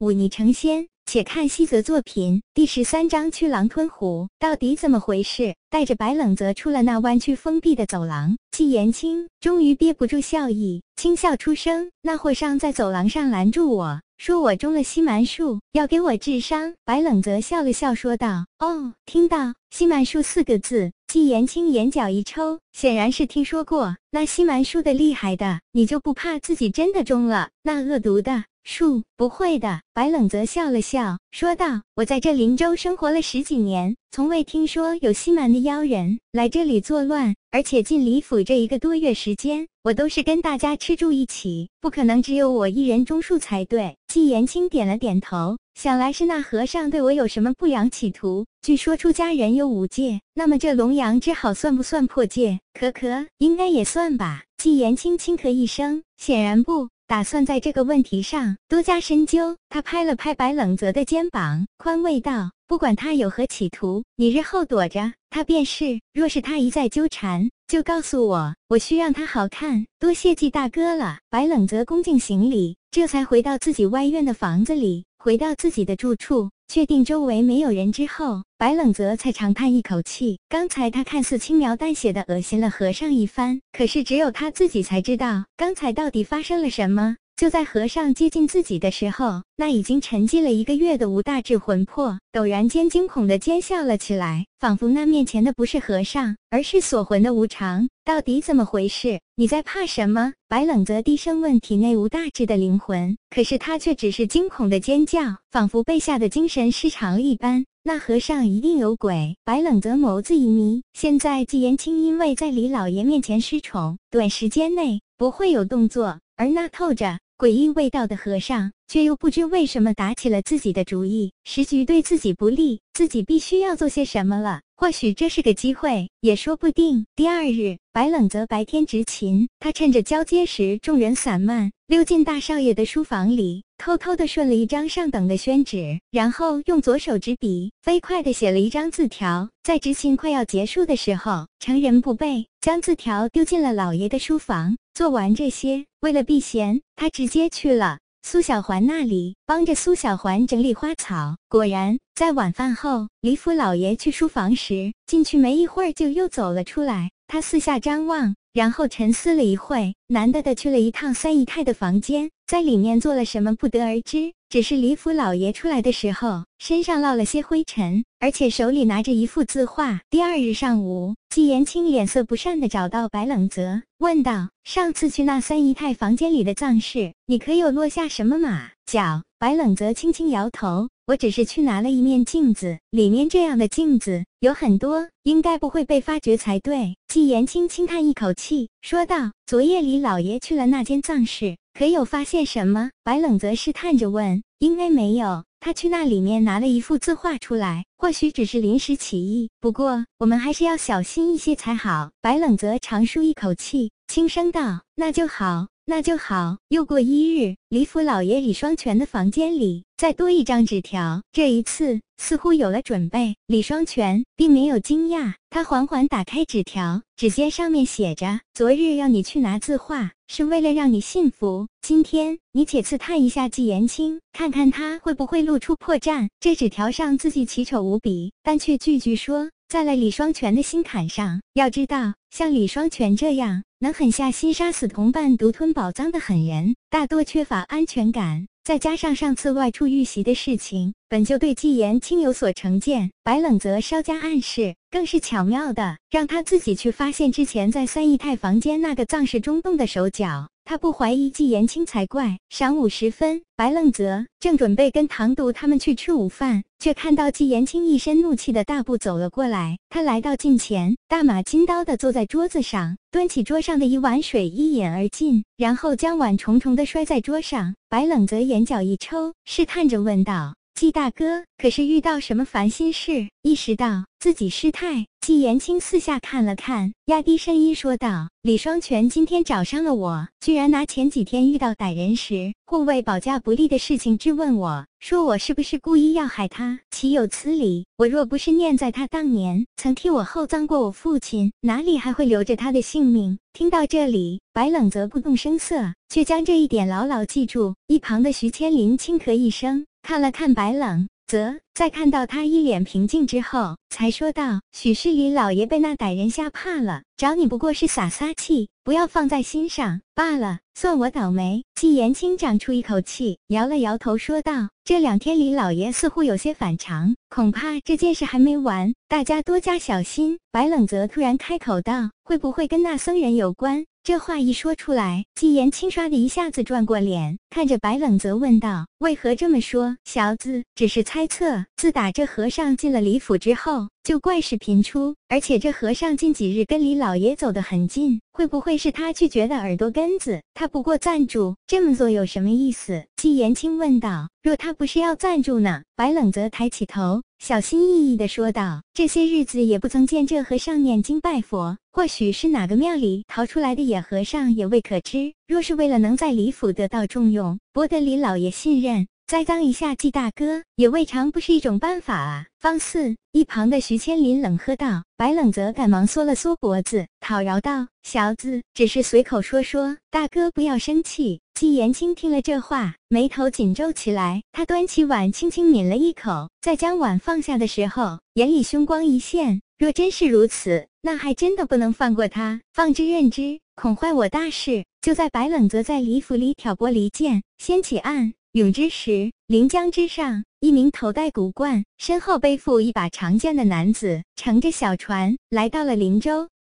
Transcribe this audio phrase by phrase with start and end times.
[0.00, 0.86] 忤逆成仙。
[1.06, 5.56] 且看西泽作品第十三章去狼吞虎，到底怎么回事？
[5.68, 16.74] 带着白冷泽出了那弯曲封闭的走廊，季延青终于憋不住笑意，轻笑出声：“那货商在走廊上拦住我。”说我中了西蛮术，要给我治伤。
[16.84, 23.96] 白冷泽笑了笑，说道：“哦，听到西蛮术四个字，季延青眼角一抽，显然是听说过。
[24.12, 29.02] 那西蛮术的厉害的，你就不怕自己真的中了那恶毒的树？
[29.16, 37.34] 不会的。”白冷泽笑了笑，说道：“我在这林州生活了十几年，从未听说有西蛮的妖人来这里作乱。
[37.52, 48.46] 而且进李府这一个多月时间，我都是跟大家吃住一起，不可能只有我一人中树才对。”季延青点了点头，想来是那和尚对我有什么不良企图。
[48.62, 52.60] 据说出家人有五戒，那么这龙阳之好算不算破戒？
[52.72, 54.44] 可可，应该也算吧。
[54.58, 56.88] 季延青轻咳一声，显然不。
[57.10, 59.56] 打算在这个问题上多加深究。
[59.68, 66.00] 他拍了拍白冷泽的肩膀，宽慰道：“不管他有何企图，你日后躲着他便是。
[66.14, 69.86] 若是他一再纠缠，就告诉我，我需让他好看。
[69.98, 76.48] 多谢季大哥了。”白冷泽恭敬行礼，这才回到自己外院的房子里，回到自己的住处。
[76.66, 80.38] 确定周围没有人之后，白冷泽才长叹一口气。
[80.48, 87.16] 刚才他看似轻描淡写的恶心了和尚一番，可是只有他自己才知道刚才到底发生了什么。
[87.40, 97.88] 就在和尚接近自己的时候，那已经沉寂了一个月的吴大志魂魄陡然间惊恐的尖笑了起来，仿佛那面前的不是和尚，而是锁魂的无常。
[98.04, 99.18] 到底怎么回事？
[99.36, 100.34] 你在怕什么？
[100.48, 107.64] 白冷泽低声问体内吴大志的灵魂，可是他却只是惊恐的尖叫，仿佛被吓得精神失常一般。
[107.82, 109.34] 那和尚一定有鬼。
[109.46, 117.18] 白冷泽眸子一眯，现在季延青因为在李老爷面前失宠，短时间内不会有动作，而那透着。
[117.40, 121.32] 诡异味道的和尚，却又不知为什么打起了自己的主意。
[121.42, 124.60] 时局对自己不利，自己必须要做些什么了。
[124.76, 127.06] 或许这是个机会，也说不定。
[127.16, 139.48] 第二日，白冷泽白天执勤，他趁着交接时众人散漫，溜进大少爷的书房里，偷偷的顺了一张上等的宣纸，然后用左手执笔，飞快的写了一张字条。
[139.62, 144.76] 在执勤快要结束的时候，成人不备，将字条丢进了老爷的书房。
[144.92, 151.38] 做完这些，为了避嫌，他直接去了苏小环那里，帮着苏小环整理花草。
[151.48, 157.10] 果然，在晚饭后，李府老爷去书房时，进去没一会儿就又走了出来。
[157.26, 164.32] 他四下张望，然后沉思了一会，难得的去了一趟三姨太的房间，在里面做了什么不得而知。
[164.50, 170.00] 只是李府老爷出来的时候，身上落了些灰尘，而且手里拿着一幅字画。
[170.10, 192.90] 第二日上午，季延青脸色不善的找到白冷泽，问道：“上次去那三姨太房间里的葬事，你可有落下什么马脚？”白冷泽轻轻摇头：“我只是去拿了一面镜子，里面这样的镜子有很多，应该不会被发觉才对。”季延青轻叹一口气，说道：“昨夜李老爷去了那间葬事。”可有发现什么？
[193.02, 194.42] 白冷泽试探着问。
[194.58, 199.48] 应该没有，他去那里面拿了一幅字画出来，或许只是临时起意。
[199.58, 202.10] 不过我们还是要小心一些才好。
[202.20, 213.36] 白冷泽长舒一口气，轻声道：“那就好，那就好。”又过一日，李府老爷李双全的房间里再多一张纸条，这一次似乎有了准备。
[213.46, 221.66] 李双全并没有惊讶，他缓缓打开纸条，只见上面写着：“昨日要你去拿字画。”是为了让你幸福。
[221.82, 226.28] 今天你且刺探一下季言清，看看他会不会露出破绽。
[226.38, 231.40] 这纸条上字迹奇丑无比，但却句句说在了李双全的心坎上。
[231.54, 238.48] 要知道，像李双全这样能狠下心杀死同伴、独吞宝藏的狠人，大多缺乏安全感。
[238.64, 243.12] 再加上上次外出遇袭的事情，本就对纪言青有所成见。
[243.22, 250.48] 白冷泽稍加暗示，更是巧妙的让他自己去发现之前在三姨太房间那个藏式中洞的手脚。
[250.70, 252.38] 他不怀疑季延青才怪。
[252.48, 259.78] 晌午时分，白冷泽正准备跟唐渡他们去吃午饭，却看到季延青一身怒气的大步走了过来。
[259.88, 267.74] 他来到近前，大马金刀的坐在桌子上，端起桌上的一碗水一饮而尽，然后将碗重重的摔在桌上。
[267.88, 270.54] 白冷泽眼角一抽，试探着问道。
[270.80, 273.28] 季大哥，可是遇到什么烦心事？
[273.42, 286.80] 意识到自己失态，季延青四下看了看，压低声音说道：“李双全今天找上了我，居然拿前几天遇到歹人时护卫保驾不利的事情质问我，说我是不是故意要害他？
[286.90, 287.84] 岂有此理！
[287.98, 297.74] 我若不是念在他当年曾替我厚葬过我父亲，哪里还会留着他的性命？”听到这里，白冷泽不动声色，却将这一点牢牢记住。
[297.86, 299.84] 一旁的徐千林轻咳一声。
[300.02, 331.66] 看了看白冷泽，在看到他一脸平静之后，才说道：“许是李老爷被那歹人吓怕了，找你不过是撒撒气，不要放在心上罢了，算我倒霉。”季延青长出一口气，摇了摇头，说道：“这两天李老爷似乎有些反常，恐怕这件事还没完，大家多加小心。”白冷泽突然开口道：“会不会跟那僧人有关？”这话一说出来，季言青唰的一下子转过脸，看着白冷泽问道：“为何这么说？”小子只是猜测。
[331.76, 340.40] 自打这和尚进了李府之后，就怪事频出，而且这和尚近几日跟李老爷走得很近，会不会是他拒绝的耳朵根子？
[340.54, 343.04] 他不过赞助这么做有什么意思？
[343.16, 344.28] 季言青问道。
[344.42, 345.82] 若他不是要赞助呢？
[345.96, 347.22] 白冷泽抬起头。
[347.40, 355.32] 小心翼翼地说道：“这些日子也不曾见这和尚念经拜佛，或许是哪个庙里逃出来的野和尚，也未可知。
[355.50, 374.44] 若是为了能在李府得到重用，博得李老爷信任，栽赃一下季大哥，也未尝不是一种办法啊。”方四一旁的徐千林冷喝道：“白冷泽赶忙缩了缩脖子，讨饶道：‘小子只是随口说说，大哥不要生气。’”季延青听了这话，眉头紧皱起来。
[374.52, 379.60] 他端起碗，轻轻抿了一口，在将碗放下的时候，眼里凶光一现。
[379.76, 382.60] 若真是如此，那还真的不能放过他。
[382.72, 384.84] 放之任之，恐坏我大事。
[385.00, 396.50] 就在白冷泽在李府里挑拨离间，掀起暗涌之时，临江之上，一名头戴古冠、身后背负一把长剑的男子，乘着小船来到了林州。